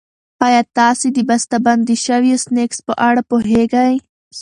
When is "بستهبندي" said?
1.29-1.95